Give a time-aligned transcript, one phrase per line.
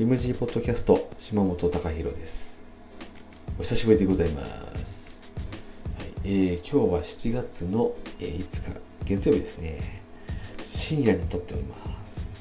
[0.00, 2.62] リムジーポッドキャスト島本隆弘です。
[3.58, 4.42] お久しぶりでございま
[4.82, 5.30] す、
[5.98, 10.00] はいえー今日は7月の、えー5日月曜日ですね。
[10.62, 11.76] 深夜に撮っておりま
[12.06, 12.34] す。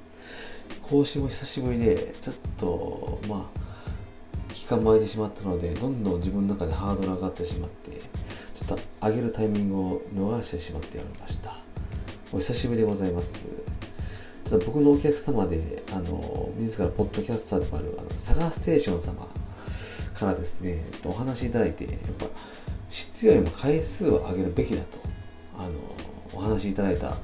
[0.82, 7.92] 更新も久しぶりでちょっとまあ期間も空いてしまったのでどんどん自分の中でハードル上がってしまって
[8.56, 11.58] ちょっと上げるタイミングを逃してしまっておりました。
[12.32, 13.50] お久しぶりでございます。
[14.50, 19.28] ただ僕のお客様であの自らポッドキャスターでもあるあのサガーステーション様
[20.16, 22.26] からですねちょっとお話しいただいてやっぱ
[22.90, 24.98] 質よりも回数を上げるべきだと
[25.56, 25.74] あの
[26.34, 27.18] お話いただいた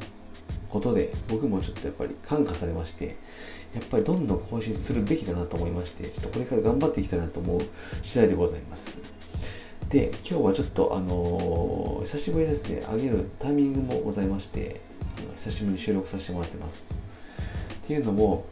[0.70, 3.18] ことで僕もちょっとやっぱり感化されまして
[3.74, 7.62] やっぱりどんどん更新するべきだなと思いましてちょっとこれから頑張っていきたいなと思う
[8.04, 9.00] 次第でございます。
[9.90, 14.82] で今日はちょっとあの久しぶりですね上げるタイミングもございまして
[15.18, 17.15] あの久しぶりに収録させてもらってます。
[17.86, 18.46] っていうのも、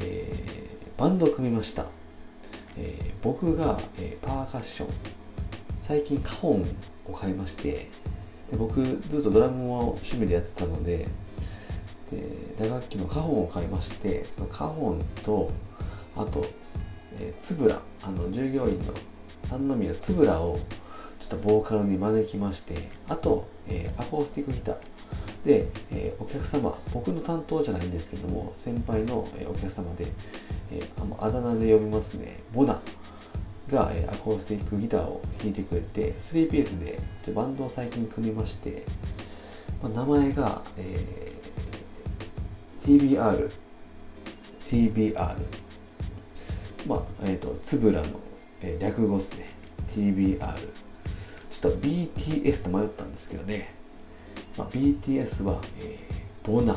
[0.00, 1.86] えーバンドを組みました、
[2.76, 4.88] えー僕が、えーパーカッション。
[5.80, 6.66] 最近カホン
[7.06, 7.90] を買いまして
[8.50, 11.06] で僕ずっとドラムを趣味でやってたので
[12.10, 15.50] で打楽器のカホンを買いましてそのカホンと
[16.16, 16.44] あと、
[17.18, 18.92] えー、つぶらあの従業員の
[19.50, 20.58] 三宮つぶらを
[21.20, 24.76] ちょっとボーカルに招きましてあと、えーアコースティックギター。
[25.48, 30.06] で、えーお客様僕の担当じゃないんですけども先輩の、えーお客様で、
[30.70, 32.40] えーあのあだ名で呼びますね。
[32.52, 32.78] ボナ
[33.70, 38.84] が、えーアコースティックギターを弾いてくれて3ピースでちょバンドを最近組みまして、
[39.82, 43.50] まあ、名前が、えー TBR
[44.66, 45.36] TBR
[46.86, 48.08] まあえっ、とつぶらの、
[48.60, 49.48] えー略語ですね。
[49.94, 50.38] TBR
[51.50, 53.74] ちょっと BTS と迷ったんですけどね、
[54.58, 56.74] まあ、BTS は、えーボナ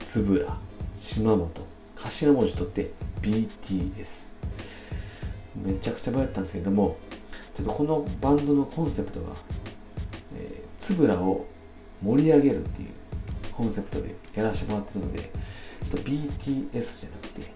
[0.00, 0.56] つぶら
[0.96, 1.50] 島本
[1.94, 4.30] 頭文字取って BTS
[5.54, 6.96] めちゃくちゃ迷ったんですけども
[7.52, 9.26] ちょっとこのバンドのコンセプトが、
[10.34, 11.44] えーつぶらを
[12.02, 12.88] 盛り上げるっていう
[13.52, 15.28] コンセプトでやらせてもらってるのでちょ
[15.86, 17.52] っと BTS じゃなくて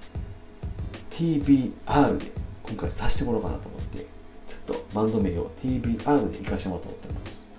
[1.11, 2.33] TBR で
[2.63, 7.56] 今回させてもらおうかなと思ってちょっとバンド名を TBR で行かせてもらおうと思ってます。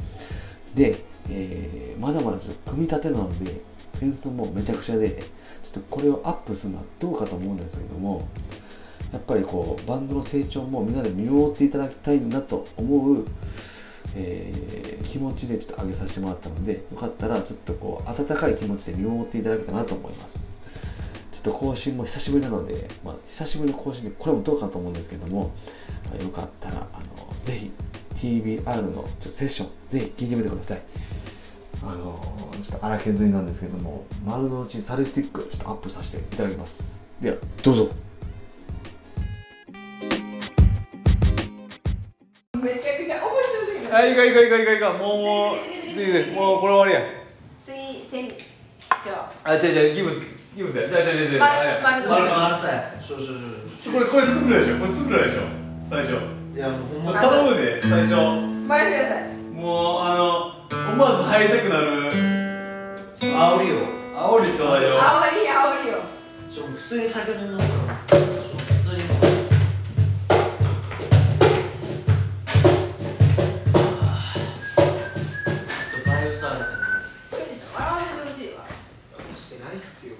[0.77, 3.59] で、えーまだまだちょっと組み立てなので
[4.01, 5.23] 演奏もめちゃくちゃで
[5.63, 8.27] ちょっとこれをアップするのはどうかと思うんですけども
[9.11, 13.25] やっぱりこうバンドの成長もみんなで見守っていただきたいなと思う、
[14.15, 20.55] えー気持ちでちょっと上げさせてもらったのでよかったらちょっとこう温かい気持ちで見守っていただけたらなと思います。
[21.31, 25.51] ちょっと更新も久しぶりなので、まあ、久しぶりの更新でこれもどうかと思うんですけども、
[26.13, 27.71] あよかったらあのぜひ
[28.17, 30.81] TBR のちょっとセッションぜひ聞いてみてください
[31.83, 32.19] あの
[32.61, 37.89] ちょっと荒削りなんですけども丸の内サルスティックちょっとアップさせていただきますではどうぞ
[42.61, 43.95] めちゃくちゃ面白すぎる。
[43.95, 45.55] あ、いいかいいかいいかいいかいいか、もうもう、
[45.93, 47.09] 次で、もうこれ終わりや。
[47.63, 48.33] 次、船
[49.05, 49.49] 長。
[49.49, 50.15] あ、違う違う、ギブス、
[50.55, 50.83] ギブスや。
[50.83, 51.39] 違う違う違う違う。
[51.39, 53.27] まあいやまる丸丸さやそうそう
[53.81, 54.77] そうこれこれつぶらでしょ。
[54.79, 55.41] これつぶらでしょ。
[55.85, 56.46] 最初。
[56.57, 58.15] いやもう頼むで、最初。
[58.67, 59.27] まるください。
[59.53, 62.11] もうあの思わず入りたくなる
[63.21, 63.75] 煽りよ
[64.15, 64.97] 煽りちょうだいよ。
[64.97, 65.99] 煽り煽りよ。
[66.49, 69.05] ちょ普通に酒飲むからそう普通にちょ
[76.01, 78.65] っとバイオされてる笑わせてほしいわ。
[79.31, 80.15] してないっすよ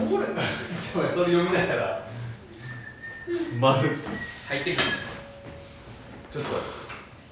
[0.00, 0.40] おもろいな。
[0.80, 2.08] ちょっとそれ読みながら。
[3.58, 4.04] マルチ。
[4.48, 5.09] 入ってくる
[6.32, 6.50] ちょっと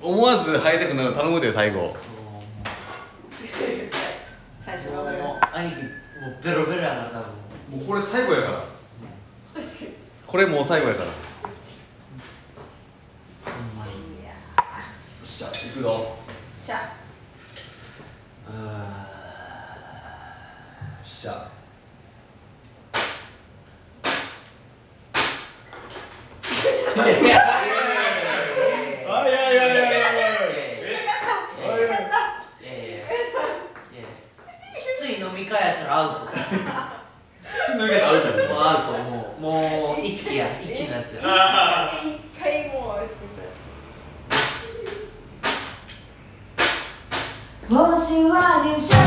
[0.08, 1.94] 思わず入りたくなる頼むで最後。
[4.60, 5.06] 最初もう
[5.56, 5.88] 兄貴も
[6.40, 8.64] うベロベロやな多分もうこれ最後やから。
[10.26, 11.06] これもう最後やから。
[11.06, 11.12] よ
[13.44, 14.32] ほんまにいや
[15.24, 16.16] っしゃ、行くぞ。
[16.62, 16.66] ー。
[16.66, 16.92] しゃ。
[18.48, 18.58] あよ
[21.04, 21.48] っしゃ。
[26.96, 27.38] ーいやいやいや
[29.08, 29.98] あいやいやいやいやいや。
[29.98, 30.28] いやいや
[31.60, 31.96] えいやいやいや
[32.68, 33.06] いや
[34.76, 36.30] きつい飲み会やったらアウトも
[37.78, 37.88] 抜
[38.58, 39.04] けたアウトや
[39.38, 39.40] う。
[39.40, 41.20] もう一気や一気のやつや
[41.92, 43.46] 一回もう作った。
[47.68, 48.34] 星は
[48.64, 48.97] 入社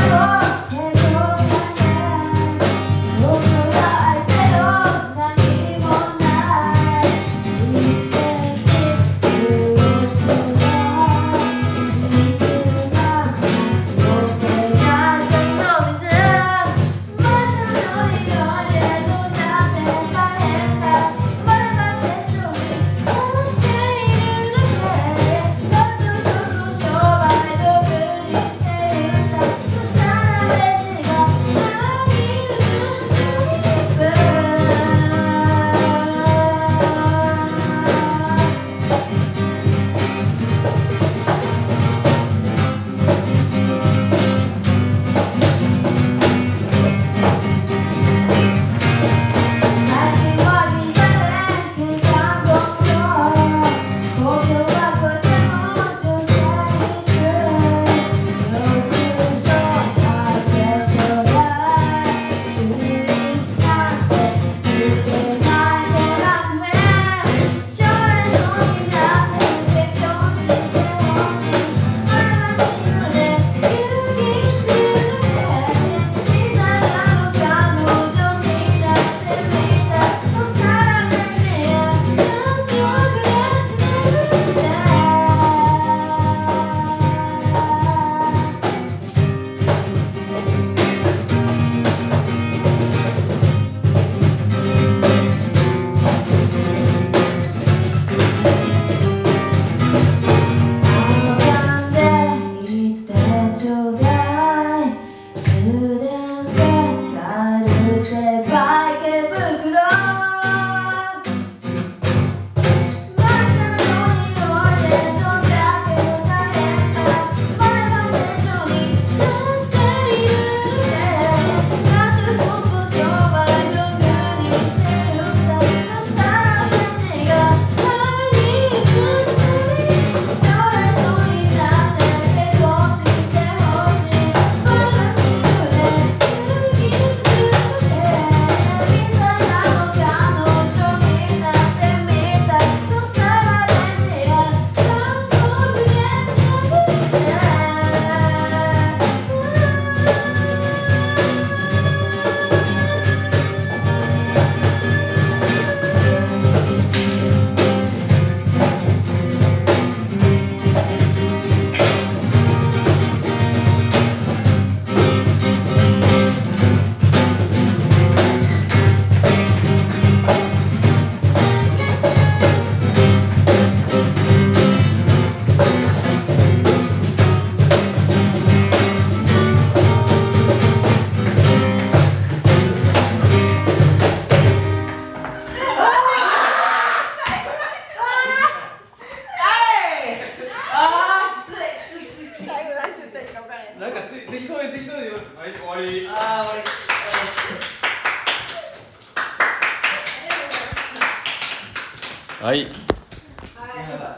[202.42, 202.66] はい。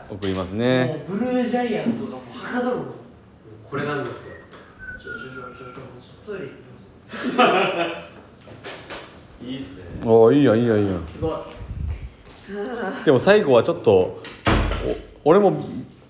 [0.09, 1.05] 送りますいね。
[1.07, 2.87] もうブルージャイアントがもうはかどるもん
[3.69, 4.35] これなんですよ。
[4.99, 6.53] ちょちょちょちょちょトイレ行
[7.31, 7.45] きま
[9.41, 9.85] すいいっすね。
[10.07, 11.33] おおいいよいいよいいよすごい。
[13.05, 14.23] でも最後はちょっとお
[15.29, 15.63] 俺も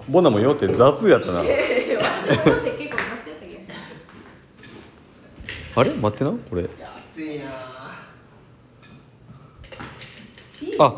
[0.09, 1.41] ボナもよって雑やったな。
[5.77, 5.91] あれ？
[5.95, 6.63] 待ってなこれ。
[6.63, 7.47] いや暑いな。
[10.49, 10.95] しあ